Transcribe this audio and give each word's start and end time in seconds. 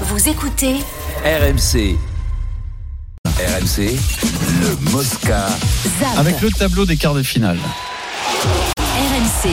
Vous 0.00 0.28
écoutez 0.28 0.74
RMC. 1.24 1.96
RMC, 3.38 3.96
le 4.60 4.90
Mosca. 4.90 5.46
ZAP. 6.00 6.18
Avec 6.18 6.40
le 6.40 6.50
tableau 6.50 6.84
des 6.84 6.96
quarts 6.96 7.14
de 7.14 7.22
finale. 7.22 7.58
RMC. 8.76 9.50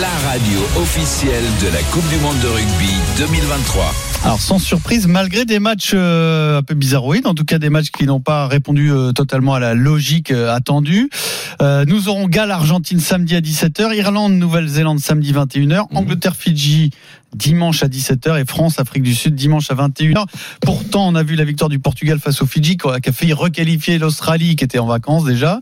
La 0.00 0.30
radio 0.30 0.60
officielle 0.76 1.44
de 1.60 1.68
la 1.68 1.82
Coupe 1.92 2.08
du 2.08 2.16
Monde 2.16 2.38
de 2.40 2.48
rugby 2.48 2.94
2023. 3.18 4.11
Alors 4.24 4.40
sans 4.40 4.60
surprise, 4.60 5.08
malgré 5.08 5.44
des 5.44 5.58
matchs 5.58 5.90
euh, 5.94 6.58
un 6.58 6.62
peu 6.62 6.74
bizarroïdes, 6.74 7.26
en 7.26 7.34
tout 7.34 7.44
cas 7.44 7.58
des 7.58 7.70
matchs 7.70 7.90
qui 7.90 8.04
n'ont 8.04 8.20
pas 8.20 8.46
répondu 8.46 8.92
euh, 8.92 9.10
totalement 9.10 9.54
à 9.54 9.58
la 9.58 9.74
logique 9.74 10.30
euh, 10.30 10.54
attendue, 10.54 11.10
euh, 11.60 11.84
nous 11.86 12.08
aurons 12.08 12.28
Galles-Argentine 12.28 13.00
samedi 13.00 13.34
à 13.34 13.40
17h, 13.40 13.94
Irlande-Nouvelle-Zélande 13.96 15.00
samedi 15.00 15.32
21h, 15.32 15.86
Angleterre-Fidji 15.92 16.92
dimanche 17.34 17.82
à 17.82 17.88
17h 17.88 18.40
et 18.40 18.44
France-Afrique 18.44 19.02
du 19.02 19.14
Sud 19.14 19.34
dimanche 19.34 19.70
à 19.70 19.74
21h. 19.74 20.26
Pourtant, 20.60 21.08
on 21.08 21.14
a 21.14 21.22
vu 21.22 21.34
la 21.34 21.44
victoire 21.44 21.70
du 21.70 21.78
Portugal 21.78 22.18
face 22.18 22.42
au 22.42 22.46
Fidji 22.46 22.76
qui 22.76 22.86
a 22.88 23.12
failli 23.12 23.32
requalifier 23.32 23.98
l'Australie 23.98 24.56
qui 24.56 24.64
était 24.64 24.78
en 24.78 24.86
vacances 24.86 25.24
déjà. 25.24 25.58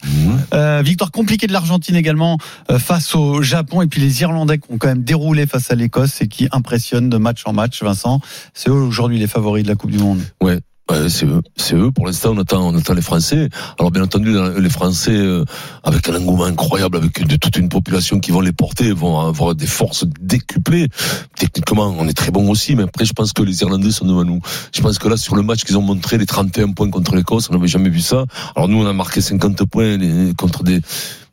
Euh, 0.52 0.82
victoire 0.84 1.10
compliquée 1.10 1.46
de 1.46 1.52
l'Argentine 1.52 1.96
également 1.96 2.38
euh, 2.70 2.78
face 2.78 3.14
au 3.14 3.42
Japon 3.42 3.82
et 3.82 3.86
puis 3.86 4.00
les 4.00 4.22
Irlandais 4.22 4.58
qui 4.58 4.72
ont 4.72 4.78
quand 4.78 4.88
même 4.88 5.04
déroulé 5.04 5.46
face 5.46 5.70
à 5.70 5.74
l'Écosse 5.74 6.20
et 6.22 6.28
qui 6.28 6.48
impressionnent 6.50 7.10
de 7.10 7.18
match 7.18 7.42
en 7.44 7.52
match. 7.52 7.82
Vincent, 7.82 8.20
c'est 8.54 8.70
eux 8.70 8.74
aujourd'hui 8.74 9.18
les 9.18 9.26
favoris 9.26 9.64
de 9.64 9.68
la 9.68 9.76
Coupe 9.76 9.90
du 9.90 9.98
Monde. 9.98 10.20
Ouais. 10.42 10.58
ouais, 10.90 11.08
c'est 11.08 11.26
eux, 11.26 11.42
eux. 11.72 11.90
Pour 11.90 12.06
l'instant, 12.06 12.32
on 12.34 12.38
attend, 12.38 12.68
on 12.68 12.76
attend 12.76 12.94
les 12.94 13.02
Français. 13.02 13.48
Alors 13.78 13.90
bien 13.90 14.02
entendu, 14.02 14.34
les 14.58 14.70
Français, 14.70 15.16
euh, 15.16 15.44
avec 15.84 16.08
un 16.08 16.16
engouement 16.16 16.44
incroyable, 16.44 16.96
avec 16.96 17.26
de, 17.26 17.36
toute 17.36 17.56
une 17.56 17.68
population 17.68 18.20
qui 18.20 18.30
vont 18.30 18.40
les 18.40 18.52
porter, 18.52 18.92
vont 18.92 19.20
avoir 19.20 19.54
des 19.54 19.66
forces 19.66 20.04
décuplées. 20.20 20.88
Techniquement, 21.36 21.94
on 21.98 22.08
est 22.08 22.16
très 22.16 22.30
bon 22.30 22.50
aussi, 22.50 22.76
mais 22.76 22.84
après, 22.84 23.04
je 23.04 23.12
pense 23.12 23.32
que 23.32 23.42
les 23.42 23.62
Irlandais 23.62 23.90
sont 23.90 24.06
devant 24.06 24.24
nous. 24.24 24.40
Je 24.74 24.80
pense 24.80 24.98
que 24.98 25.08
là, 25.08 25.16
sur 25.16 25.36
le 25.36 25.42
match 25.42 25.64
qu'ils 25.64 25.78
ont 25.78 25.82
montré, 25.82 26.18
les 26.18 26.26
31 26.26 26.72
points 26.72 26.90
contre 26.90 27.14
l'Écosse, 27.14 27.48
on 27.50 27.54
n'avait 27.54 27.68
jamais 27.68 27.90
vu 27.90 28.00
ça. 28.00 28.24
Alors 28.56 28.68
nous, 28.68 28.82
on 28.82 28.86
a 28.86 28.92
marqué 28.92 29.20
50 29.20 29.64
points 29.64 29.98
contre 30.36 30.62
des 30.64 30.80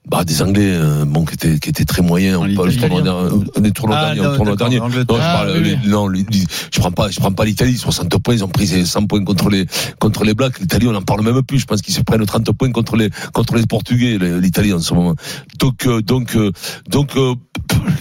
bah, 0.09 0.23
des 0.23 0.41
Anglais, 0.41 0.72
euh, 0.73 1.05
bon, 1.05 1.25
qui 1.25 1.33
étaient, 1.33 1.59
qui 1.59 1.69
étaient 1.69 1.86
très 1.86 2.02
moyens. 2.02 2.41
Du 2.44 2.53
Italien. 2.53 2.77
tournoi 2.77 3.02
dernier, 3.02 3.72
tournois 3.73 3.97
Ah, 4.00 4.16
non, 4.16 4.36
tournoi 4.36 4.55
dernier. 4.55 4.80
Non, 4.80 4.89
je 4.89 4.99
Ah, 5.02 5.33
parle, 5.44 5.52
oui, 5.58 5.64
les- 5.64 5.72
oui. 5.73 5.77
non, 5.88 6.08
les- 6.08 6.25
je 6.73 6.80
prends 6.80 6.91
pas, 6.91 7.09
je 7.09 7.19
prends 7.19 7.31
pas 7.31 7.44
l'Italie, 7.45 7.77
60 7.77 8.17
points, 8.19 8.36
ils 8.36 8.44
ont 8.44 8.47
pris 8.47 8.67
100 8.86 9.05
points 9.05 9.23
contre 9.23 9.49
les, 9.49 9.66
contre 9.99 10.23
les 10.23 10.33
Blacks. 10.33 10.59
L'Italie, 10.59 10.88
on 10.88 10.95
en 10.95 11.02
parle 11.02 11.23
même 11.23 11.41
plus. 11.44 11.59
Je 11.59 11.66
pense 11.66 11.81
qu'ils 11.81 11.94
se 11.94 12.02
prennent 12.02 12.25
30 12.25 12.52
points 12.53 12.72
contre 12.72 12.95
les, 12.95 13.09
contre 13.33 13.55
les 13.55 13.66
Portugais, 13.66 14.17
l'Italie 14.41 14.73
en 14.73 14.80
ce 14.80 14.94
moment. 14.94 15.16
Donc, 15.59 15.86
euh, 15.86 16.02
donc, 16.02 16.36
euh, 16.36 16.52
donc, 16.89 17.16
euh, 17.17 17.33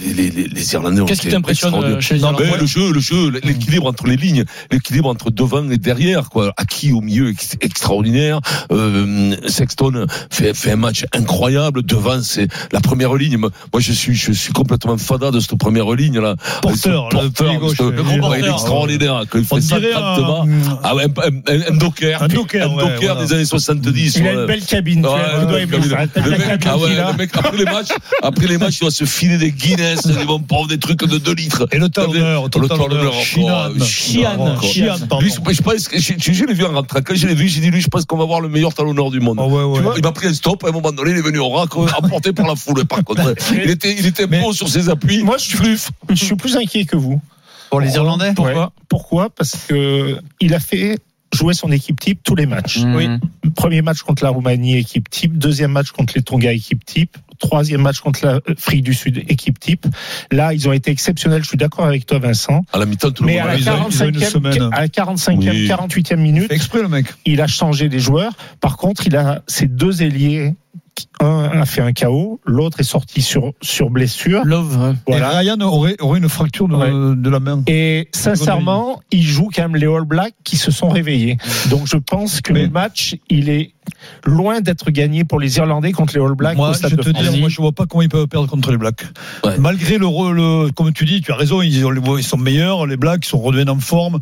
les, 0.05 0.13
les, 0.13 0.29
les, 0.29 0.47
les 0.47 0.73
Irlandais 0.73 1.01
ont 1.01 1.05
Qu'est-ce 1.05 1.21
qui 1.21 1.27
t'impressionne 1.29 1.73
euh, 1.75 1.99
chez 2.01 2.15
les 2.15 2.21
Non, 2.21 2.27
Irlandais 2.33 2.57
le 2.59 2.65
jeu, 2.65 2.91
le 2.91 2.99
jeu, 2.99 3.31
l'équilibre 3.43 3.87
entre 3.87 4.07
les 4.07 4.15
lignes, 4.15 4.43
l'équilibre 4.71 5.09
entre 5.09 5.31
devant 5.31 5.69
et 5.69 5.77
derrière, 5.77 6.29
quoi. 6.29 6.53
Acquis 6.57 6.91
au 6.91 7.01
milieu, 7.01 7.29
ex- 7.29 7.55
extraordinaire. 7.61 8.39
Euh, 8.71 9.35
Sexton 9.47 10.05
fait, 10.31 10.53
fait 10.53 10.71
un 10.71 10.75
match 10.77 11.05
incroyable. 11.13 11.83
Devant, 11.83 12.21
c'est 12.21 12.47
la 12.71 12.79
première 12.79 13.13
ligne. 13.15 13.37
Moi, 13.37 13.49
je 13.79 13.91
suis, 13.91 14.15
je 14.15 14.31
suis 14.31 14.53
complètement 14.53 14.97
fada 14.97 15.31
de 15.31 15.39
cette 15.39 15.57
première 15.57 15.91
ligne 15.93 16.19
là. 16.19 16.35
Porteur, 16.61 17.09
le 17.11 17.59
gauche, 17.59 17.77
ce- 17.77 17.83
le 17.83 18.03
gros 18.03 18.29
Ouais, 18.29 18.39
il 18.39 18.45
est 18.45 18.47
porteur. 18.49 18.53
extraordinaire. 18.55 19.23
Quand 19.29 19.39
il 19.39 19.45
fait 19.45 19.61
50 19.61 19.83
un- 19.95 20.21
bas. 20.21 20.43
Ah 20.83 20.95
ouais, 20.95 21.05
un, 21.05 21.53
un- 21.53 21.73
un 21.73 21.77
docker. 21.77 22.21
Un 22.23 22.27
docker, 22.27 22.71
Un 22.71 22.75
ouais, 22.75 22.83
docker 22.83 23.13
voilà. 23.15 23.25
des 23.25 23.33
années 23.33 23.45
70. 23.45 24.15
Il 24.17 24.27
a 24.27 24.31
ouais. 24.33 24.41
une 24.41 24.45
belle 24.47 24.65
cabine, 24.65 25.01
le 25.01 25.07
ça. 25.09 25.15
mec- 25.17 26.65
ah 26.65 27.07
a. 27.09 27.13
mec, 27.13 27.29
après 27.33 27.57
les 27.57 27.65
matchs, 27.65 27.89
après 28.21 28.47
les 28.47 28.57
matchs, 28.57 28.77
il 28.81 28.85
va 28.85 28.91
se 28.91 29.05
filer 29.05 29.37
des 29.37 29.51
Guinness, 29.77 30.05
ils 30.19 30.25
vont 30.25 30.39
prendre 30.39 30.67
des 30.67 30.79
trucs 30.79 31.03
de 31.03 31.17
2 31.17 31.33
litres. 31.33 31.67
Et 31.71 31.77
le 31.77 31.89
talonneur, 31.89 32.45
Le 32.45 32.71
euh, 32.71 33.11
Chian, 33.11 34.59
Chian, 34.61 34.97
pardon. 35.07 35.23
Lui, 35.23 35.31
je 35.31 35.61
pense 35.61 35.87
que 35.87 35.99
je, 35.99 36.45
l'ai 36.45 36.53
vu 36.53 36.65
en 36.65 36.73
rentrant. 36.73 36.99
Quand 37.03 37.15
je 37.15 37.27
l'ai 37.27 37.35
vu, 37.35 37.47
j'ai 37.47 37.61
dit 37.61 37.71
lui, 37.71 37.81
je 37.81 37.87
pense 37.87 38.05
qu'on 38.05 38.17
va 38.17 38.25
voir 38.25 38.41
le 38.41 38.49
meilleur 38.49 38.73
talonneur 38.73 39.11
du 39.11 39.19
monde. 39.19 39.37
Ah 39.39 39.93
il 39.95 40.03
m'a 40.03 40.11
pris 40.11 40.27
un 40.27 40.33
stop, 40.33 40.63
à 40.63 40.69
un 40.69 40.71
moment 40.71 40.91
donné, 40.91 41.11
il 41.11 41.17
est 41.17 41.21
venu 41.21 41.39
au 41.39 41.49
rack, 41.49 41.75
emporté 41.75 42.33
par 42.33 42.47
la 42.47 42.55
foule, 42.55 42.85
par 42.85 43.03
contre. 43.03 43.35
Il 43.53 43.69
était, 43.69 43.95
il 43.97 44.05
était 44.05 44.27
bon 44.27 44.51
sur 44.51 44.67
ses 44.67 44.89
appuis. 44.89 45.23
Moi, 45.23 45.37
je 45.37 45.55
suis, 45.55 45.77
je 46.09 46.25
suis 46.25 46.35
plus 46.35 46.55
inquiet 46.55 46.85
que 46.85 46.95
vous. 46.95 47.21
Pour 47.69 47.81
les 47.81 47.95
Irlandais 47.95 48.33
Pourquoi? 48.33 48.71
Pourquoi? 48.87 49.29
Parce 49.29 49.55
que 49.67 50.17
il 50.39 50.53
a 50.53 50.59
fait 50.59 50.97
jouer 51.33 51.53
son 51.53 51.71
équipe 51.71 51.99
type 51.99 52.21
tous 52.23 52.35
les 52.35 52.45
matchs. 52.45 52.79
Mhm. 52.79 53.19
Premier 53.55 53.81
match 53.81 54.01
contre 54.01 54.23
la 54.23 54.29
Roumanie, 54.29 54.77
équipe 54.77 55.09
type. 55.09 55.37
Deuxième 55.37 55.71
match 55.71 55.91
contre 55.91 56.13
les 56.15 56.21
Tonga, 56.21 56.51
équipe 56.53 56.85
type. 56.85 57.17
Troisième 57.39 57.81
match 57.81 57.99
contre 57.99 58.25
l'Afrique 58.25 58.83
du 58.83 58.93
Sud, 58.93 59.17
équipe 59.29 59.59
type. 59.59 59.85
Là, 60.31 60.53
ils 60.53 60.67
ont 60.67 60.73
été 60.73 60.91
exceptionnels. 60.91 61.43
Je 61.43 61.49
suis 61.49 61.57
d'accord 61.57 61.85
avec 61.85 62.05
toi, 62.05 62.19
Vincent. 62.19 62.61
À 62.73 62.77
la 62.79 62.85
mi-temps, 62.85 63.11
tout 63.11 63.23
le 63.23 63.31
monde 63.33 63.39
à 63.41 63.45
la 63.45 63.51
a- 63.51 63.55
e 63.55 63.59
ils 63.59 63.61
ont- 63.69 63.73
quarante- 63.73 63.93
ils 63.93 64.01
ont 64.03 64.05
une 64.05 64.11
45e, 64.19 64.29
semaine. 64.53 64.69
à 64.73 64.81
la 64.81 64.87
45e, 64.87 65.49
Oui. 65.55 65.67
48e 65.67 66.19
minute, 66.19 66.51
exprès 66.51 66.81
le 66.81 66.87
mec. 66.87 67.05
il 67.25 67.41
a 67.41 67.47
changé 67.47 67.89
les 67.89 67.99
joueurs. 67.99 68.33
Par 68.59 68.77
contre, 68.77 69.05
il 69.07 69.15
a 69.15 69.41
ses 69.47 69.67
deux 69.67 70.01
ailiers. 70.03 70.55
Un 71.19 71.61
a 71.61 71.65
fait 71.67 71.81
un 71.81 71.93
KO, 71.93 72.39
l'autre 72.43 72.79
est 72.79 72.83
sorti 72.83 73.21
sur, 73.21 73.53
sur 73.61 73.91
blessure. 73.91 74.43
Love. 74.45 74.95
Voilà. 75.05 75.31
Et 75.33 75.37
Ryan 75.49 75.61
aurait, 75.61 75.95
aurait 75.99 76.17
une 76.17 76.27
fracture 76.27 76.67
de, 76.67 76.75
Ouais. 76.75 77.15
de 77.15 77.29
la 77.29 77.39
main. 77.39 77.61
Et 77.67 78.07
sincèrement, 78.13 78.99
il 79.11 79.21
joue 79.21 79.49
quand 79.53 79.61
même 79.61 79.75
les 79.75 79.85
All 79.85 80.05
Blacks 80.05 80.33
qui 80.43 80.57
se 80.57 80.71
sont 80.71 80.89
réveillés. 80.89 81.37
Donc 81.69 81.85
je 81.85 81.97
pense 81.97 82.41
que 82.41 82.51
Mais- 82.51 82.63
le 82.63 82.69
match, 82.69 83.15
il 83.29 83.49
est 83.49 83.73
loin 84.25 84.61
d'être 84.61 84.89
gagné 84.91 85.23
pour 85.23 85.39
les 85.39 85.57
Irlandais 85.57 85.91
contre 85.91 86.17
les 86.17 86.23
All 86.23 86.33
Blacks 86.35 86.57
Moi, 86.57 86.69
au 86.69 86.73
je 86.73 86.95
te 86.95 87.09
dire, 87.09 87.37
moi, 87.37 87.49
je 87.49 87.57
vois 87.57 87.71
pas 87.71 87.85
comment 87.85 88.01
ils 88.01 88.09
peuvent 88.09 88.27
perdre 88.27 88.47
contre 88.47 88.71
les 88.71 88.77
Blacks. 88.77 89.03
Ouais. 89.43 89.57
Malgré 89.57 89.97
le, 89.97 90.71
comme 90.71 90.91
tu 90.93 91.05
dis, 91.05 91.21
tu 91.21 91.31
as 91.31 91.35
raison, 91.35 91.61
ils, 91.61 91.85
ont- 91.85 92.17
ils 92.17 92.23
sont 92.23 92.37
meilleurs, 92.37 92.85
les 92.85 92.97
Blacks, 92.97 93.25
ils 93.25 93.29
sont 93.29 93.39
redevenus 93.39 93.69
en 93.73 93.79
forme. 93.79 94.19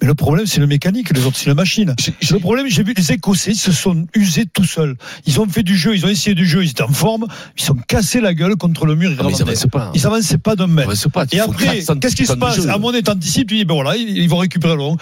Mais 0.00 0.06
le 0.06 0.14
problème, 0.14 0.46
c'est 0.46 0.60
le 0.60 0.66
mécanique, 0.66 1.10
les 1.16 1.24
autres, 1.26 1.36
c'est 1.36 1.48
la 1.48 1.54
machine. 1.54 1.94
Le 2.30 2.38
problème, 2.38 2.66
j'ai 2.68 2.82
vu 2.82 2.94
les 2.96 3.12
Écossais 3.12 3.52
ils 3.52 3.56
se 3.56 3.72
sont 3.72 4.06
usés 4.14 4.44
tout 4.52 4.64
seuls. 4.64 4.96
Ils 5.26 5.40
ont 5.40 5.46
fait 5.48 5.62
du 5.62 5.76
jeu, 5.76 5.94
ils 5.94 6.04
ont 6.04 6.08
essayé 6.08 6.34
du 6.34 6.46
jeu, 6.46 6.64
ils 6.64 6.70
étaient 6.70 6.82
en 6.82 6.88
forme, 6.92 7.26
ils 7.56 7.62
sont 7.62 7.74
cassés 7.88 8.20
la 8.20 8.34
gueule 8.34 8.56
contre 8.56 8.86
le 8.86 8.94
mur 8.96 9.10
Ah, 9.18 9.22
mais 9.24 9.30
ils 9.30 9.32
irlandais. 9.32 9.42
avançaient 9.52 9.68
pas. 9.68 9.90
Ils 9.94 10.06
avançaient 10.06 10.38
pas 10.38 10.56
d'un 10.56 10.66
mètre. 10.66 10.90
Et 11.32 11.40
après, 11.40 11.76
400 11.76 11.96
qu'est-ce 12.00 12.16
qui 12.16 12.26
se 12.26 12.32
passe 12.34 12.56
jeu. 12.56 12.68
À 12.70 12.78
mon 12.78 12.92
état 12.92 13.12
anticipe, 13.12 13.48
tu 13.48 13.56
dis, 13.56 13.64
ben 13.64 13.74
voilà, 13.74 13.96
ils 13.96 14.16
ils 14.18 14.28
vont 14.28 14.38
récupérer 14.38 14.74
le 14.74 14.78
ballon. 14.78 14.96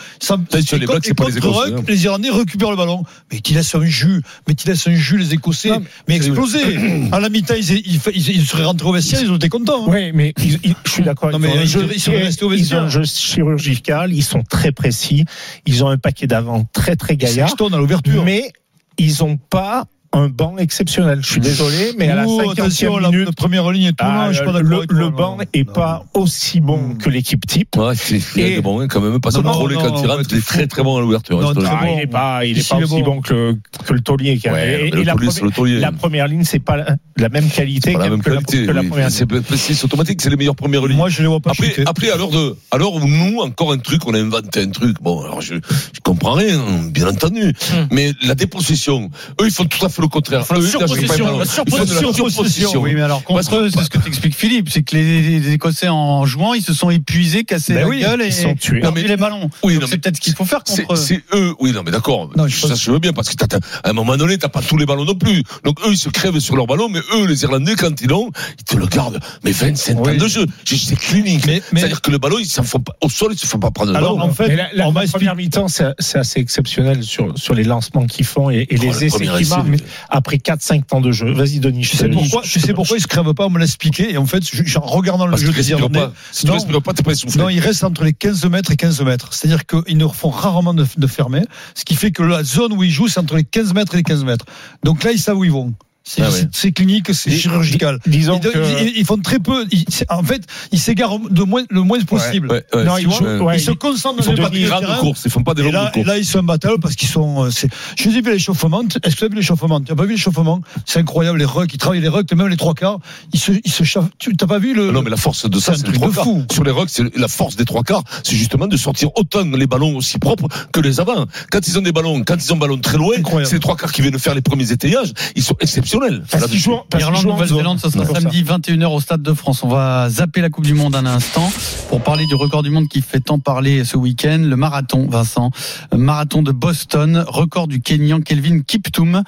Les 0.73 0.87
Blacks, 0.87 1.05
c'est 1.05 1.15
pas 1.15 1.27
les 1.29 1.39
Écossais, 1.39 1.73
hein. 1.73 1.83
Les 1.89 2.05
Irlandais 2.05 2.31
récupèrent 2.31 2.71
le 2.71 2.77
ballon. 2.77 3.05
Mais 3.33 3.41
tu 3.41 3.55
laisses 3.55 3.75
un 3.75 3.85
jus. 4.05 4.23
Mais 4.47 4.55
tu 4.55 4.67
laisses 4.69 4.87
un 4.87 4.95
jus, 4.95 5.19
les 5.19 5.33
Écossais. 5.35 5.71
Non, 5.71 5.83
mais 6.09 6.17
exploser. 6.17 6.63
à 7.13 7.21
la 7.21 7.29
mi-temps, 7.29 7.55
ils, 7.57 7.71
ils, 7.73 8.01
ils- 8.15 8.31
ils 8.37 8.47
seraient 8.47 8.65
rentrés 8.65 8.89
au 8.89 8.93
vestiaire, 8.93 9.21
ils 9.23 9.31
ont 9.31 9.37
été 9.37 9.49
contents. 9.49 9.85
hein. 9.85 9.91
Oui, 9.91 10.13
mais 10.13 10.33
je 10.39 10.91
suis 10.91 11.03
d'accord. 11.03 11.31
Ont 11.33 11.43
un 11.43 11.63
ils- 11.63 11.67
jeu- 11.69 11.89
ils 11.93 12.01
sont 12.01 12.13
restés 12.13 12.45
au 12.45 12.53
ils 12.53 12.75
ont 12.75 12.79
un 12.79 12.89
jeu 12.89 13.05
chirurgical, 13.05 14.13
ils 14.13 14.23
sont 14.23 14.43
très 14.43 14.73
précis, 14.73 15.25
ils 15.67 15.83
ont 15.85 15.89
un 15.89 15.99
paquet 15.99 16.27
d'avant 16.27 16.65
très 16.73 16.97
très 16.97 17.17
gaillard, 17.17 17.55
à 17.73 17.77
l'ouverture. 17.79 18.25
mais 18.25 18.51
ils 18.99 19.25
ont 19.25 19.37
pas 19.37 19.87
un 20.15 20.29
banc 20.29 20.57
exceptionnel. 20.59 21.21
Je 21.23 21.29
suis 21.31 21.41
désolé, 21.41 21.93
mais 21.99 22.09
à 22.09 22.15
la 22.17 22.25
50e 22.25 22.51
attention, 22.53 22.99
la, 22.99 23.11
minute, 23.11 23.27
la 23.27 23.33
première 23.33 23.71
ligne 23.73 23.85
est 23.87 23.93
tout 23.93 23.97
ah, 24.01 24.27
non, 24.27 24.33
je 24.33 24.37
suis 24.37 24.45
pas 24.45 24.61
le, 24.61 25.09
banc 25.11 25.39
est 25.53 25.67
Non. 25.67 25.73
pas 25.73 26.05
aussi 26.15 26.61
bon 26.61 26.75
Hmm. 26.79 26.99
que 26.99 27.11
l'équipe 27.11 27.47
type. 27.47 27.77
Ouais, 27.77 27.95
c'est 27.95 28.21
Et- 28.39 28.59
hein, 28.59 28.87
quand 28.89 29.01
même. 29.01 29.21
Parce 29.21 29.35
Non, 29.37 29.43
que 29.43 29.47
non, 29.47 29.53
Crowley, 29.55 29.75
non, 29.77 29.83
quand 29.83 30.03
il 30.03 30.07
rentre, 30.11 30.23
il 30.31 30.39
est 30.39 30.47
très 30.47 30.67
très 30.67 30.83
bon 30.83 30.97
à 30.97 31.01
l'ouverture. 31.01 31.41
Non, 31.41 31.51
hein. 31.51 31.65
Ah, 31.67 31.85
bon. 31.85 31.95
il 31.97 32.03
est 32.03 32.07
pas, 32.07 32.45
il 32.45 32.59
est 32.59 32.69
pas 32.69 32.77
il 32.77 32.81
est 32.81 32.85
aussi 32.85 33.03
bon. 33.03 33.15
bon 33.17 33.21
que 33.21 33.33
le, 33.35 33.59
que 33.87 33.93
le 33.93 34.01
taulier. 34.01 34.41
Ouais, 34.47 34.89
et, 34.93 34.99
et 35.01 35.05
la, 35.05 35.15
première, 35.15 35.45
le 35.45 35.51
taulier. 35.51 35.81
la 35.81 35.93
première 35.93 36.29
ligne, 36.29 36.45
c'est 36.45 36.59
pas 36.59 36.77
la, 36.77 36.97
la 37.17 37.29
même 37.29 37.49
qualité 37.49 37.93
Pas 37.93 37.99
la 38.01 38.05
que, 38.07 38.11
même 38.11 38.23
que 38.23 38.31
la, 38.31 38.37
qualité. 38.43 38.67
que 38.67 38.73
la 38.73 38.81
oui. 38.83 38.89
première 38.89 39.09
ligne. 39.09 39.43
C'est 39.57 39.85
automatique, 39.85 40.21
c'est 40.23 40.31
les 40.31 40.37
meilleures 40.37 40.57
premières 40.57 40.87
lignes. 40.87 40.97
Moi, 40.97 41.09
je 41.09 41.23
les 41.23 41.29
vois 41.29 41.41
pas 41.41 41.51
Après, 41.51 41.75
après, 41.87 42.11
à 42.11 42.17
l'heure 42.17 42.31
de, 42.31 42.57
où 42.73 43.09
nous, 43.09 43.41
encore 43.41 43.73
un 43.73 43.79
truc, 43.79 44.07
on 44.07 44.15
a 44.15 44.19
inventé 44.19 44.63
un 44.63 44.71
truc. 44.71 44.97
Bon, 45.01 45.23
alors 45.25 45.41
je, 45.41 45.55
je 45.55 46.01
comprends 46.03 46.33
rien, 46.33 46.61
bien 46.91 47.09
entendu. 47.09 47.53
Mais 47.91 48.13
la 48.23 48.35
dépossession, 48.35 49.11
eux, 49.41 49.47
ils 49.47 49.51
font 49.53 49.65
tout 49.65 49.85
à 49.85 49.89
fait 49.89 50.03
le 50.05 50.09
contraire. 50.09 50.45
la 50.51 51.45
surpossession. 51.45 52.13
surpossession. 52.13 52.81
Oui, 52.83 52.95
mais 52.95 53.03
alors 53.03 53.23
Parce 53.23 53.49
contre 53.49 53.63
eux, 53.63 53.71
c'est 53.71 53.83
ce 53.85 53.91
que 53.91 53.99
t'expliques 53.99 54.35
Philippe, 54.35 54.69
c'est 54.71 54.83
que 54.83 54.97
les, 54.97 55.23
les 55.41 55.53
Écossais 55.53 55.89
en 55.89 56.25
jouant, 56.27 56.55
ils 56.55 56.63
se 56.63 56.73
sont 56.75 56.91
épuisés, 56.91 57.45
cassés 57.45 57.75
Ben 57.75 57.81
la 57.83 57.89
oui, 57.89 58.01
gueule 58.01 58.23
et 58.23 58.27
ils 58.27 58.33
sont 58.33 58.55
tués. 58.55 58.81
perdu 58.81 58.87
Non, 59.01 59.03
mais- 59.03 59.09
les 59.09 59.17
ballons. 59.17 59.51
Oui, 59.63 59.79
c'est 59.89 59.99
peut-être 59.99 60.17
ce 60.17 60.21
qu'il 60.21 60.35
faut 60.35 60.45
faire 60.45 60.61
C'est 60.65 60.83
contre 60.85 60.93
eux. 60.95 60.97
c'est 61.05 61.23
eux, 61.35 61.55
oui, 61.61 61.73
non, 61.73 61.83
mais 61.85 61.91
d'accord. 61.91 62.31
Ça, 62.49 62.75
je 62.75 62.91
veux 62.91 62.99
bien, 62.99 63.13
parce 63.13 63.29
que 63.29 63.35
à 63.45 63.91
un 63.91 63.93
moment 63.93 64.17
donné, 64.17 64.39
t'as 64.39 64.49
pas 64.49 64.63
tous 64.63 64.77
les 64.77 64.87
ballons 64.87 65.05
non 65.05 65.15
plus. 65.15 65.43
Donc, 65.65 65.79
eux, 65.87 65.91
ils 65.93 65.99
se 65.99 66.09
crèvent 66.09 66.39
sur 66.39 66.57
leur 66.57 66.67
ballon, 66.67 66.89
mais 66.89 67.01
eux, 67.15 67.27
les 67.27 67.43
Irlandais, 67.43 67.75
quand 67.77 68.01
ils 68.01 68.09
l'ont, 68.09 68.31
ils 68.59 68.65
te 68.65 68.77
le 68.77 68.87
gardent. 68.87 69.21
Mais 69.45 69.53
25 69.53 69.99
Oui. 70.01 70.13
ans 70.13 70.17
de 70.17 70.29
jeu. 70.29 70.47
C'est- 70.65 70.95
clinique. 70.97 71.45
C'est-à-dire 71.73 72.01
que 72.01 72.11
le 72.11 72.19
ballon, 72.19 72.39
ils 72.39 72.47
s'en 72.47 72.63
font 72.63 72.81
pas, 72.81 72.93
au 73.03 73.09
sol, 73.09 73.33
ils 73.33 73.39
se 73.39 73.47
font 73.47 73.59
pas 73.59 73.71
prendre 73.71 73.93
le 73.93 73.97
Alors, 73.99 74.17
ballon. 74.17 74.31
en 74.31 74.35
fait, 74.35 74.57
la, 74.75 74.91
première 75.13 75.35
mi-temps, 75.37 75.69
c'est 75.69 76.19
assez 76.19 76.41
exceptionnel 76.41 77.03
sur, 77.03 77.37
sur 77.37 77.55
les 77.55 77.65
lancements 77.65 78.07
qu'ils 78.07 78.25
font 78.27 78.51
et, 78.51 78.67
et 78.71 78.77
Oh, 78.79 78.83
les 78.83 78.89
le 78.89 79.03
essais 79.05 79.09
qu'ils 79.19 79.49
marquent 79.49 79.67
mais- 79.69 79.77
après 80.11 80.37
4-5 80.37 80.85
temps 80.87 81.01
de 81.01 81.13
jeu. 81.13 81.33
Vas-y, 81.33 81.61
Denis. 81.61 81.85
Je 81.85 81.97
sais 81.97 82.09
pourquoi, 82.09 82.43
je 82.45 82.59
sais 82.59 82.73
pourquoi 82.75 82.97
ils 82.97 83.01
se 83.01 83.07
crèvent 83.07 83.35
pas, 83.35 83.47
on 83.47 83.51
me 83.51 83.59
l'a 83.59 83.65
expliqué. 83.65 84.13
Et 84.13 84.17
en 84.17 84.27
fait, 84.27 84.43
je- 84.45 84.79
en 84.79 84.83
regardant 84.83 85.27
le 85.27 85.31
Parce 85.33 85.43
jeu 85.43 85.53
des 85.53 85.71
Irlandais, 85.71 85.99
pas. 86.01 86.13
Si 86.33 86.45
tu 86.45 86.51
respires 86.53 86.83
pas, 86.83 86.93
t'es 86.93 87.03
pas 87.03 87.13
essoufflé. 87.13 87.41
Non, 87.41 87.49
ils 87.49 87.61
restent 87.61 87.85
entre 87.85 88.05
les 88.05 88.13
15 88.13 88.45
mètres 88.47 88.71
et 88.73 88.77
15 88.77 89.01
mètres. 89.03 89.33
C'est-à-dire 89.33 89.65
qu'ils 89.67 89.97
ne 89.97 90.07
font 90.09 90.31
rarement 90.31 90.75
de, 90.75 90.87
de 90.97 91.07
fermer. 91.07 91.43
Ce 91.75 91.85
qui 91.85 91.95
fait 91.95 92.11
que 92.11 92.23
la 92.23 92.43
zone 92.45 92.73
où 92.73 92.83
ils 92.83 92.91
jouent, 92.91 93.09
c'est 93.09 93.21
entre 93.21 93.37
les 93.37 93.45
15 93.45 93.75
mètres 93.75 93.95
et 93.95 93.99
les 93.99 94.03
15 94.03 94.25
mètres. 94.25 94.45
Donc 94.85 95.05
là, 95.05 95.13
ils 95.13 95.19
savent 95.19 95.39
où 95.39 95.45
ils 95.45 95.53
vont. 95.53 95.75
C'est 96.07 96.21
Ah 96.23 96.31
ouais. 96.31 96.47
c'est- 96.53 96.71
clinique, 96.73 97.15
c'est 97.15 97.31
chirurgical. 97.31 97.99
Disons 98.07 98.35
Ils, 98.37 98.41
de- 98.45 98.51
que. 98.51 98.83
ils- 98.83 98.99
ils 98.99 99.07
font 99.07 99.17
très 99.17 99.39
peu. 99.39 99.65
ils- 99.71 99.87
en 100.11 100.23
fait, 100.23 100.43
ils 100.71 100.79
s'égarent 100.79 101.19
de 101.19 101.43
moins, 101.45 101.63
le 101.71 101.81
moins 101.81 101.99
possible. 102.05 102.51
Ouais, 102.53 102.63
ouais, 102.75 102.85
Non, 102.85 102.99
ils 102.99 103.05
jouent- 103.11 103.51
ils 103.55 103.61
se 103.61 103.71
concentrent 103.71 104.23
font 104.23 104.33
les 104.53 104.65
grandes 104.65 104.99
courses, 104.99 105.23
ils 105.25 105.31
font 105.31 105.43
pas 105.43 105.55
des 105.55 105.63
longues 105.63 105.73
là, 105.73 105.91
courses. 105.95 106.07
là, 106.07 106.19
ils 106.19 106.27
sont 106.27 106.41
en 106.41 106.43
battle 106.43 106.77
parce 106.83 106.95
qu'ils 106.95 107.09
sont. 107.09 107.45
euh, 107.47 107.51
Je 107.97 108.09
les 108.11 108.19
ai 108.19 108.21
vu 108.21 108.31
l'échauffement. 108.33 108.83
Est-ce 109.03 109.15
que 109.15 109.19
tu 109.21 109.25
as 109.25 109.29
vu 109.29 109.37
l'échauffement? 109.37 109.81
Tu 109.81 109.93
n'as 109.93 109.97
pas 109.97 110.05
vu 110.05 110.13
l'échauffement? 110.13 110.61
C'est 110.85 110.99
incroyable, 110.99 111.39
les 111.39 111.47
rucks. 111.47 111.73
Ils 111.73 111.79
travaillent 111.79 112.01
les 112.03 112.09
rucks, 112.09 112.31
même 112.35 112.49
les 112.49 112.57
trois 112.59 112.75
quarts. 112.75 112.99
Ils 113.33 113.41
se, 113.41 113.53
ils 113.65 113.73
se 113.73 113.85
chauffent. 113.85 114.11
Tu 114.19 114.35
n'as 114.39 114.47
pas 114.47 114.59
vu 114.59 114.75
le. 114.75 114.91
Ah 114.91 114.93
Non, 114.93 115.01
mais 115.03 115.11
la 115.11 115.17
force 115.17 115.49
de 115.49 115.59
ça, 115.59 115.73
C'est 115.75 115.87
les 115.87 115.95
trois 115.95 116.11
de 116.11 116.15
quarts. 116.15 116.25
fou. 116.25 116.45
Sur 116.53 116.65
les 116.65 116.73
c'est 116.89 117.17
la 117.17 117.29
force 117.29 117.57
des 117.57 117.65
trois 117.65 117.83
quarts, 117.83 118.03
c'est 118.23 118.37
justement 118.37 118.67
de 118.67 118.77
sortir 118.77 119.09
autant 119.17 119.45
les 119.45 119.67
ballons 119.67 119.97
aussi 119.97 120.19
propres 120.19 120.49
que 120.71 120.81
les 120.81 121.01
avants. 121.01 121.25
Quand 121.51 121.67
ils 121.67 121.79
ont 121.79 121.83
des 121.83 121.93
ballons, 121.93 122.23
quand 122.25 122.37
ils 122.37 122.53
ont 122.53 122.57
un 122.57 122.59
ballon 122.59 122.79
très 122.79 122.99
loin, 122.99 123.15
c'est 123.45 123.53
les 123.55 123.61
trois 123.61 123.77
quarts 123.77 123.93
qui 123.93 124.03
viennent 124.03 124.19
faire 124.19 124.35
les 124.35 124.43
premiers 124.43 124.71
étayages. 124.71 125.13
Ils 125.35 125.43
sont 125.43 125.57
exceptionnels. 125.61 125.94
Parce 126.01 126.31
qu'ils 126.31 126.41
Là-dessus. 126.41 126.59
jouent, 126.59 126.81
parce 126.91 127.03
qu'ils 127.05 127.15
Irlande, 127.15 127.23
jouent 127.23 127.31
en 127.31 127.33
Nouvelle-Zélande, 127.35 127.79
ce 127.81 127.91
sera 127.91 128.05
samedi 128.07 128.43
21h 128.43 128.87
au 128.87 129.01
Stade 129.01 129.23
de 129.23 129.33
France. 129.33 129.63
On 129.63 129.69
va 129.69 130.09
zapper 130.11 130.41
la 130.41 130.51
Coupe 130.51 130.67
du 130.67 130.75
Monde 130.75 130.95
un 130.97 131.07
instant 131.07 131.51
pour 131.89 132.01
parler 132.03 132.27
du 132.27 132.35
record 132.35 132.63
du 132.63 132.71
monde 132.71 132.89
qui 132.89 133.01
fait 133.03 133.21
tant 133.21 133.39
parler 133.39 133.85
ce 133.85 133.97
week-end, 133.97 134.39
le 134.43 134.57
marathon, 134.57 135.07
Vincent. 135.09 135.51
Marathon 135.95 136.43
de 136.43 136.53
Boston, 136.53 137.25
record 137.29 137.69
du 137.69 137.81
Kenyan 137.81 138.21
Kelvin 138.21 138.61
Kiptoum. 138.61 139.23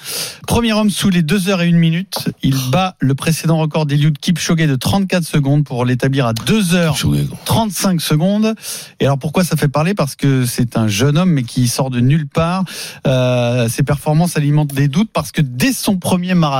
Premier 0.46 0.72
homme 0.72 0.90
sous 0.90 1.10
les 1.10 1.22
2 1.22 1.48
heures 1.48 1.62
et 1.62 1.68
1 1.68 1.72
minute. 1.72 2.28
Il 2.42 2.56
bat 2.70 2.96
le 3.00 3.14
précédent 3.14 3.58
record 3.58 3.86
d'Eliud 3.86 4.18
Kipchoge 4.18 4.56
de 4.56 4.76
34 4.76 5.24
secondes 5.24 5.64
pour 5.64 5.84
l'établir 5.84 6.26
à 6.26 6.32
2 6.32 6.74
heures 6.74 6.96
35 7.44 8.00
secondes. 8.00 8.54
Et 9.00 9.04
alors 9.06 9.18
pourquoi 9.18 9.44
ça 9.44 9.56
fait 9.56 9.68
parler? 9.68 9.94
Parce 9.94 10.16
que 10.16 10.44
c'est 10.46 10.76
un 10.76 10.88
jeune 10.88 11.18
homme 11.18 11.30
mais 11.30 11.42
qui 11.42 11.68
sort 11.68 11.90
de 11.90 12.00
nulle 12.00 12.26
part. 12.26 12.64
Euh, 13.06 13.68
ses 13.68 13.82
performances 13.82 14.36
alimentent 14.36 14.74
des 14.74 14.88
doutes 14.88 15.10
parce 15.12 15.32
que 15.32 15.42
dès 15.42 15.72
son 15.72 15.96
premier 15.98 16.34
marathon, 16.34 16.55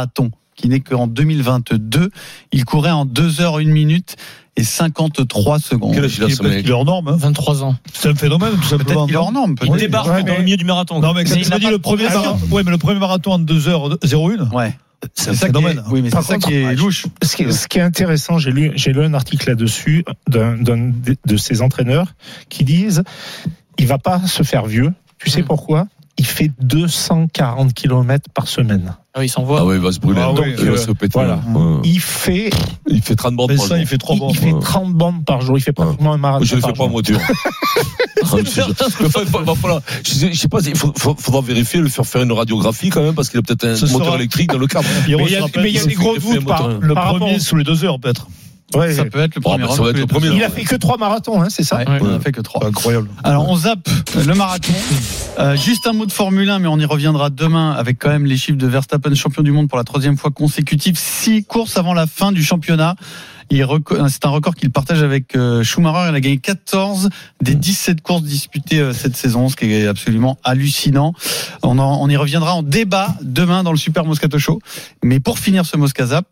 qui 0.55 0.69
n'est 0.69 0.81
qu'en 0.81 1.07
2022, 1.07 2.11
il 2.53 2.65
courait 2.65 2.91
en 2.91 3.05
2 3.05 3.41
heures 3.41 3.57
1 3.57 3.65
minute 3.65 4.17
et 4.57 4.65
53 4.65 5.59
secondes. 5.59 5.95
Quel 5.95 6.05
âge 6.05 6.17
il 6.17 6.25
a, 6.25 6.29
ce 6.31 6.37
Peut-être 6.39 6.49
mec 6.51 6.61
qu'il 6.63 6.71
est 6.71 6.75
hors 6.75 6.85
norme. 6.87 7.09
hein. 7.09 7.17
23 7.19 7.63
ans. 7.63 7.77
C'est 7.93 8.09
un 8.09 8.15
phénomène, 8.15 8.53
tout 8.53 8.57
Peut-être 8.57 8.69
simplement. 8.71 9.05
qu'il 9.07 9.15
est 9.15 9.19
hors 9.19 9.33
norme. 9.33 9.51
Il 9.63 9.69
peut-être. 9.69 9.77
débarque 9.77 10.09
Ouais, 10.09 10.23
dans 10.23 10.37
le 10.39 10.43
milieu 10.45 10.57
du 10.57 10.65
marathon. 10.65 11.01
Non, 11.01 11.13
mais 11.13 11.25
quand 11.25 11.31
Mais 11.35 11.41
tu 11.43 11.47
il 11.47 11.51
n'a 11.51 11.59
dit 11.59 11.67
le 11.69 11.79
premier 11.79 12.05
marathon, 12.05 12.39
ouais, 12.51 12.63
mais 12.65 12.71
le 12.71 12.79
premier 12.79 12.99
marathon 12.99 13.33
en 13.33 13.39
2h01, 13.39 14.51
Ouais. 14.55 14.75
c'est 15.15 15.35
ça 15.35 15.49
qui 15.51 15.57
est, 15.57 15.61
phénomène. 15.61 15.83
oui, 15.91 16.01
mais 16.01 16.09
c'est 16.11 16.23
ça 16.23 16.35
contre, 16.35 16.49
qui 16.49 16.55
est 16.55 16.75
louche. 16.75 17.05
Ce 17.23 17.37
qui, 17.37 17.43
est, 17.43 17.53
ce 17.53 17.69
qui 17.69 17.77
est 17.79 17.83
intéressant, 17.83 18.39
j'ai 18.39 18.51
lu, 18.51 18.73
j'ai 18.77 18.95
lu 18.95 19.03
un 19.05 19.13
article 19.13 19.51
là-dessus 19.51 20.05
d'un, 20.27 20.57
d'un 20.57 20.91
de- 21.27 21.37
ces 21.37 21.61
entraîneurs 21.61 22.15
qui 22.49 22.65
disent 22.65 23.03
il 23.79 23.87
va 23.87 23.99
pas 23.99 24.27
se 24.27 24.43
faire 24.43 24.65
vieux. 24.65 24.95
Tu 25.19 25.29
sais 25.29 25.43
Mm. 25.43 25.47
pourquoi? 25.47 25.87
Il 26.19 26.25
fait 26.25 26.51
240 26.63 27.75
km 27.75 28.31
par 28.33 28.49
semaine. 28.49 28.97
Ah 29.19 29.21
oui, 29.21 29.27
il 29.27 29.29
s'envoie. 29.31 29.61
Ah 29.61 29.65
ouais, 29.65 29.77
il 29.77 29.81
va 29.81 29.93
se 29.93 29.99
brûler. 29.99 30.21
Ah 30.23 30.27
Donc, 30.27 30.41
oui, 30.45 30.55
il 30.59 30.65
va 30.67 30.73
euh, 30.73 30.77
se 30.77 30.91
péter. 30.91 31.09
voilà. 31.15 31.37
Ouais. 31.55 31.81
Il 31.85 32.01
fait, 32.01 32.51
Il 32.87 33.01
fait 33.01 33.17
30 33.17 33.35
bornes 33.35 33.51
Mais 33.51 33.57
par 33.57 33.65
ça, 33.65 33.75
jour. 33.77 33.83
il 33.83 33.87
fait 33.87 33.97
3 33.97 34.15
il, 34.15 34.19
bons. 34.19 34.29
il 34.29 34.37
fait 34.37 34.53
ouais. 34.53 34.61
30 34.61 34.93
bandes 34.93 35.25
par 35.25 35.41
jour. 35.41 35.57
Il 35.57 35.63
fait 35.63 35.73
pratiquement 35.73 36.13
un 36.13 36.19
marathon. 36.19 36.45
Je 36.45 36.55
ne 36.55 36.61
le 36.61 36.67
fais 36.67 36.73
pas 36.75 36.85
en 36.85 36.89
voiture. 36.89 37.19
Ah, 38.29 38.39
je 38.45 38.49
sais- 38.51 38.61
va- 38.61 38.67
va 38.67 39.81
je 40.03 40.35
sais- 40.35 40.49
pas, 40.49 40.59
il 40.67 40.75
faudra 40.75 41.41
vérifier, 41.43 41.81
le 41.81 41.89
faire 41.89 42.05
faire 42.05 42.23
une 42.23 42.33
radiographie 42.33 42.89
quand 42.91 43.03
même, 43.03 43.15
parce 43.15 43.29
qu'il 43.29 43.39
a 43.39 43.43
peut-être 43.43 43.65
un 43.65 43.77
Ce 43.77 43.87
moteur 43.87 44.07
sera- 44.07 44.17
électrique 44.17 44.51
dans 44.51 44.59
le 44.59 44.67
cadre. 44.67 44.87
Il 45.07 45.17
Mais 45.17 45.25
il 45.27 45.31
y 45.77 45.79
a, 45.79 45.85
des 45.85 45.95
gros 45.95 46.17
doutes 46.19 46.45
par, 46.45 46.63
moteur. 46.65 46.81
le 46.81 46.95
premier 46.95 47.13
rapport. 47.35 47.41
sous 47.41 47.55
les 47.57 47.63
2 47.63 47.85
heures, 47.85 48.01
peut-être. 48.01 48.27
Ouais. 48.75 48.93
Ça 48.95 49.05
peut 49.05 49.21
être 49.21 49.37
le 49.37 49.41
Oh, 49.45 49.49
premier 49.51 49.65
bah, 49.65 49.71
ça 49.75 49.83
va 49.83 49.91
être 49.91 49.99
le 49.99 50.07
premier, 50.07 50.29
deux 50.29 50.35
Il 50.35 50.43
a 50.43 50.51
fait 50.51 50.65
que 50.65 50.75
trois 50.75 50.97
marathons, 50.99 51.41
hein, 51.41 51.47
c'est 51.51 51.63
ça 51.63 51.77
Ouais, 51.77 51.89
Ouais. 51.89 51.99
il 52.03 52.15
a 52.15 52.21
fait 52.21 52.33
que 52.33 52.41
trois. 52.41 52.67
Incroyable. 52.67 53.09
Alors 53.23 53.49
on 53.49 53.57
zappe 53.57 53.89
le 54.27 54.35
marathon. 54.35 54.73
Euh, 55.39 55.55
juste 55.55 55.87
un 55.87 55.93
mot 55.93 56.07
de 56.07 56.13
Formule 56.13 56.49
1, 56.49 56.61
mais 56.61 56.67
on 56.67 56.79
y 56.79 56.87
reviendra 56.87 57.29
demain 57.29 57.73
avec 57.73 57.99
quand 57.99 58.09
même 58.09 58.25
les 58.25 58.39
chiffres 58.39 58.57
de 58.57 58.67
Verstappen, 58.67 59.15
champion 59.15 59.43
du 59.43 59.53
monde 59.53 59.69
pour 59.69 59.77
la 59.77 59.85
troisième 59.85 60.17
fois 60.17 60.31
consécutive. 60.31 60.97
Six 60.99 61.45
courses 61.45 61.77
avant 61.77 61.93
la 61.93 62.07
fin 62.07 62.33
du 62.33 62.43
championnat. 62.43 62.97
Il 63.51 63.63
reco- 63.63 64.09
C'est 64.09 64.25
un 64.25 64.31
record 64.31 64.55
qu'il 64.55 64.71
partage 64.71 65.03
avec 65.03 65.37
euh, 65.37 65.63
Schumacher. 65.63 66.09
Il 66.11 66.15
a 66.15 66.21
gagné 66.21 66.39
14 66.39 67.11
des 67.43 67.55
17 67.55 68.01
courses 68.01 68.23
disputées 68.23 68.81
euh, 68.81 68.95
cette 68.95 69.15
saison, 69.15 69.51
ce 69.51 69.57
qui 69.57 69.71
est 69.75 69.87
absolument 69.87 70.39
hallucinant. 70.43 71.13
On, 71.63 71.79
en- 71.79 72.01
on 72.03 72.09
y 72.09 72.17
reviendra 72.17 72.55
en 72.55 72.63
débat 72.63 73.15
demain 73.21 73.63
dans 73.63 73.73
le 73.73 73.79
Super 73.79 74.07
Moscato 74.07 74.39
Show. 74.39 74.59
Mais 75.05 75.21
pour 75.21 75.39
finir 75.39 75.67
ce 75.67 75.77
Moscazap, 75.77 76.25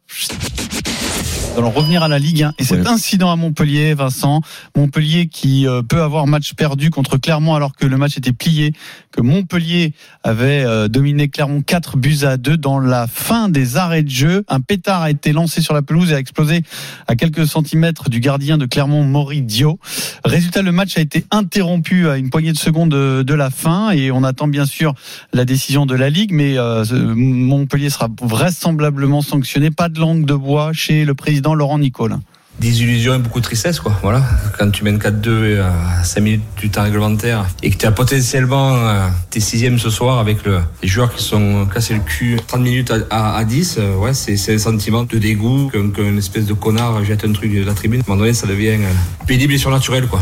nous 1.55 1.61
allons 1.61 1.71
revenir 1.71 2.03
à 2.03 2.09
la 2.09 2.19
Ligue 2.19 2.43
1 2.43 2.55
et 2.59 2.65
cet 2.65 2.81
Ouais. 2.81 2.89
incident 2.89 3.31
à 3.31 3.37
Montpellier, 3.37 3.95
Vincent, 3.95 4.41
Montpellier 4.77 5.29
qui 5.29 5.69
euh, 5.69 5.83
peut 5.83 6.03
avoir 6.03 6.27
match 6.27 6.55
perdu 6.55 6.91
contre 6.91 7.17
Clermont 7.17 7.55
alors 7.55 7.77
que 7.77 7.87
le 7.87 7.97
match 7.97 8.19
était 8.19 8.33
plié, 8.33 8.73
que 9.13 9.21
Montpellier 9.21 9.93
avait 10.25 10.65
euh, 10.65 10.89
dominé 10.89 11.29
Clermont 11.29 11.63
4 11.63 11.97
buts 11.97 12.19
à 12.25 12.39
2 12.39 12.57
dans 12.57 12.81
la 12.81 13.07
fin 13.07 13.49
des 13.49 13.77
arrêts 13.77 14.03
de 14.03 14.11
jeu. 14.11 14.45
Un 14.49 14.61
pétard 14.61 15.03
a 15.03 15.11
été 15.11 15.33
lancé 15.33 15.63
sur 15.63 15.75
la 15.75 15.83
pelouse 15.83 16.11
et 16.11 16.15
a 16.17 16.19
explosé 16.19 16.63
à 17.07 17.15
quelques 17.15 17.47
centimètres 17.47 18.11
du 18.11 18.19
gardien 18.19 18.59
de 18.59 18.67
Clermont, 18.67 19.05
Maury 19.05 19.43
Dio. 19.43 19.79
Résultat, 20.25 20.63
le 20.63 20.73
match 20.73 20.99
a 20.99 21.03
été 21.03 21.25
interrompu 21.31 22.09
à 22.09 22.17
une 22.17 22.31
poignée 22.31 22.53
de 22.53 22.59
secondes 22.59 22.91
de, 22.91 23.35
la 23.35 23.51
fin 23.51 23.91
et 23.91 24.11
on 24.11 24.23
attend 24.25 24.49
bien 24.49 24.65
sûr 24.65 24.95
la 25.33 25.45
décision 25.45 25.87
de 25.87 25.95
la 25.95 26.11
Ligue, 26.11 26.31
mais 26.33 26.57
euh, 26.57 26.85
Montpellier 27.15 27.91
sera 27.91 28.09
vraisemblablement 28.21 29.23
sanctionné. 29.23 29.71
Pas 29.71 29.89
de 29.89 30.01
langue 30.01 30.25
de 30.25 30.35
bois 30.35 30.73
chez 30.73 31.05
le 31.05 31.15
président 31.15 31.44
Laurent 31.53 31.79
Nicole. 31.79 32.17
des 32.61 32.83
illusions 32.83 33.15
et 33.17 33.19
beaucoup 33.19 33.41
de 33.41 33.45
tristesse 33.45 33.81
quoi. 33.81 33.93
Voilà. 34.01 34.23
Quand 34.57 34.71
tu 34.71 34.85
mènes 34.85 34.99
4-2 34.99 35.61
à 35.61 36.05
5 36.05 36.21
minutes 36.21 36.43
du 36.57 36.71
temps 36.71 36.85
réglementaire 36.85 37.47
et 37.65 37.71
que 37.71 37.77
tu 37.77 37.85
as 37.85 37.91
potentiellement 37.91 38.77
euh, 38.77 39.09
tes 39.31 39.41
sixièmes 39.41 39.79
ce 39.81 39.91
soir 39.91 40.21
avec 40.21 40.45
le, 40.47 40.61
les 40.81 40.89
joueurs 40.89 41.13
qui 41.13 41.21
sont 41.23 41.67
cassés 41.67 41.95
le 41.95 42.01
cul 42.01 42.39
30 42.47 42.61
minutes 42.61 42.93
à, 42.93 43.35
à, 43.35 43.37
à 43.39 43.45
10 43.45 43.77
euh, 43.79 43.97
ouais 43.97 44.15
c'est 44.15 44.55
un 44.55 44.59
sentiment 44.59 45.03
de 45.03 45.19
dégoût 45.19 45.69
qu'un 45.71 46.17
espèce 46.17 46.47
de 46.47 46.55
connard 46.55 47.05
jette 47.05 47.25
un 47.25 47.33
truc 47.33 47.53
de 47.53 47.65
la 47.65 47.75
tribune. 47.75 48.01
À 48.01 48.05
un 48.05 48.07
moment 48.11 48.21
donné 48.21 48.35
ça 48.35 48.47
devient 48.47 48.79
euh, 48.81 49.27
pénible 49.27 49.53
et 49.53 49.59
surnaturel 49.59 50.07
quoi 50.07 50.21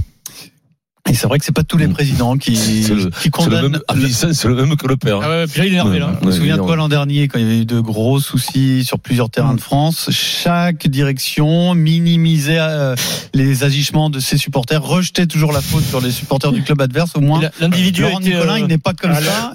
Et 1.12 1.14
c'est 1.14 1.26
vrai 1.26 1.38
que 1.38 1.44
c'est 1.44 1.54
pas 1.54 1.62
tous 1.62 1.76
les 1.76 1.88
Mm. 1.88 1.92
présidents 1.92 2.36
qui, 2.38 2.52
le- 2.52 2.56
qui 2.56 2.82
C'est 2.84 2.94
le 2.94 3.30
condamnent. 3.30 3.78
c'est 4.32 4.48
le 4.48 4.54
même 4.54 4.76
que 4.76 4.86
le 4.88 4.96
père. 4.96 5.20
Ah 5.22 5.28
ouais, 5.28 5.46
puis 5.46 5.60
là, 5.60 5.66
il 5.66 5.72
est 5.72 5.72
énervé, 5.74 5.98
là. 5.98 6.16
Je 6.18 6.24
me 6.26 6.30
Ouais, 6.32 6.36
souviens 6.38 6.56
de 6.56 6.62
toi 6.62 6.74
l'an 6.74 6.88
dernier 6.88 7.28
quand 7.28 7.38
il 7.38 7.44
y 7.44 7.48
avait 7.48 7.58
eu 7.60 7.64
de 7.66 7.80
gros 7.80 8.18
soucis 8.18 8.82
sur 8.82 8.98
plusieurs 8.98 9.28
terrains 9.28 9.52
de 9.52 9.60
France. 9.60 10.08
Chaque 10.10 10.86
direction 10.88 11.74
minimisait 11.74 12.56
euh, 12.58 12.94
les 13.34 13.62
agissements 13.62 14.08
de 14.08 14.20
ses 14.20 14.38
supporters, 14.38 14.82
rejetait 14.82 15.26
toujours 15.26 15.52
la 15.52 15.60
faute 15.60 15.84
sur 15.84 16.00
les 16.00 16.10
supporters 16.10 16.50
du 16.50 16.62
club 16.62 16.80
adverse. 16.80 17.10
Au 17.14 17.20
moins, 17.20 17.42
L'individu 17.60 18.04
a 18.04 18.08
Laurent 18.08 18.20
été, 18.20 18.30
Nicolin, 18.30 18.54
euh, 18.54 18.58
il 18.60 18.66
n'est 18.68 18.78
pas 18.78 18.94
comme 18.94 19.10
ah, 19.14 19.20
ça. 19.20 19.52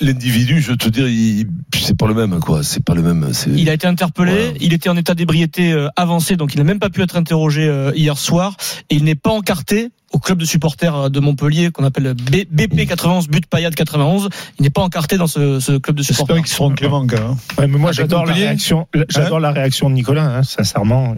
L'individu- 0.00 0.60
je 0.60 0.70
veux 0.70 0.76
te 0.76 0.88
dire, 0.90 1.08
il- 1.08 1.46
c'est 1.80 1.96
pas 1.96 2.06
le 2.06 2.14
même, 2.14 2.40
quoi. 2.40 2.62
C'est 2.62 2.84
pas 2.84 2.94
le 2.94 3.02
même. 3.02 3.30
Il 3.56 3.70
a 3.70 3.74
été 3.74 3.86
interpellé, 3.86 4.32
Voilà. 4.32 4.52
il 4.60 4.72
était 4.74 4.90
en 4.90 4.96
état 4.96 5.14
d'ébriété 5.14 5.72
euh, 5.72 5.88
avancé, 5.96 6.36
donc 6.36 6.54
il 6.54 6.58
n'a 6.58 6.64
même 6.64 6.78
pas 6.78 6.90
pu 6.90 7.02
être 7.02 7.16
interrogé 7.16 7.64
euh, 7.66 7.92
hier 7.94 8.18
soir, 8.18 8.56
et 8.90 8.96
il 8.96 9.04
n'est 9.04 9.14
pas 9.14 9.30
encarté 9.30 9.88
au 10.18 10.20
club 10.20 10.38
de 10.38 10.44
supporters 10.44 10.94
euh, 10.96 11.08
de 11.08 11.20
Montpellier 11.20 11.70
qu'on 11.70 11.84
appelle 11.84 12.12
BP 12.14 12.86
91, 12.88 13.28
but 13.28 13.46
Payade 13.46 13.74
91. 13.76 14.28
Il 14.58 14.62
n'est 14.64 14.70
pas 14.70 14.82
encarté 14.82 15.16
dans 15.16 15.28
ce, 15.28 15.60
ce 15.60 15.78
club 15.78 15.96
de 15.96 16.02
supporters. 16.02 16.36
J'espère 16.36 16.44
qu'ils 16.44 16.54
seront 16.54 16.70
cléments, 16.74 17.06
quand 17.06 17.16
même. 17.20 17.36
Ouais, 17.58 17.66
mais 17.68 17.78
moi, 17.78 17.92
j'adore 17.92 18.26
la 18.26 18.32
réaction, 18.34 18.88
j'adore 19.08 19.38
la 19.40 19.52
réaction 19.52 19.88
de 19.88 19.94
Nicolas, 19.94 20.24
hein, 20.24 20.42
sincèrement. 20.42 21.14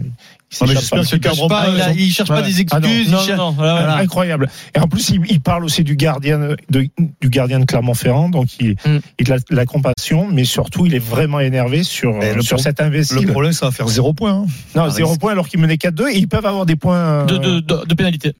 Il 0.53 0.67
qu'ils 0.67 0.67
Il 0.67 0.73
cherche 1.21 1.47
pas, 1.47 1.65
il, 1.73 1.81
a- 1.81 1.91
il 1.93 2.11
cherche 2.11 2.27
pas 2.27 2.41
Ouais. 2.41 2.51
des 2.51 2.65
Ah 2.71 2.81
non. 2.81 2.87
excuses. 2.89 3.07
il 3.07 3.11
Non, 3.13 3.19
cherche- 3.19 3.37
non, 3.37 3.45
non, 3.45 3.51
voilà, 3.53 3.71
voilà. 3.73 3.95
Incroyable. 3.99 4.49
Et 4.75 4.79
en 4.79 4.87
plus, 4.89 5.09
il, 5.11 5.21
il 5.29 5.39
parle 5.39 5.63
aussi 5.63 5.85
du 5.85 5.95
gardien 5.95 6.39
de, 6.69 6.89
du 7.21 7.29
gardien 7.29 7.61
de 7.61 7.63
Clermont-Ferrand, 7.65 8.27
donc 8.27 8.49
il, 8.59 8.71
Mm. 8.85 8.97
il 9.19 9.31
a 9.31 9.37
de 9.39 9.43
la 9.51 9.65
compassion, 9.65 10.27
mais 10.29 10.43
surtout, 10.43 10.85
il 10.85 10.93
est 10.93 10.99
vraiment 10.99 11.39
énervé 11.39 11.83
sur, 11.83 12.11
le 12.19 12.41
sur 12.41 12.57
pro- 12.57 12.63
cet 12.63 12.81
imbécile. 12.81 13.25
Le 13.27 13.31
problème, 13.31 13.53
ça 13.53 13.67
va 13.67 13.71
faire 13.71 13.87
zéro 13.87 14.13
point. 14.13 14.43
hein. 14.43 14.45
non, 14.75 14.89
zéro 14.89 15.15
point 15.15 15.31
alors 15.31 15.47
qu'il 15.47 15.61
menait 15.61 15.75
4-2 15.77 16.09
et 16.09 16.17
ils 16.17 16.27
peuvent 16.27 16.45
avoir 16.45 16.65
des 16.65 16.75
points. 16.75 16.97
euh, 16.97 17.25
De, 17.25 17.37
de, 17.37 17.59
de, 17.61 17.85
de 17.85 17.93
pénalité. 17.93 18.29